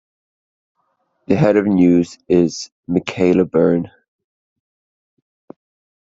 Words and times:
The 1.27 1.35
head 1.35 1.57
of 1.57 1.67
news 1.67 2.17
is 2.27 2.71
Michaela 2.87 3.45
Byrne. 3.45 3.91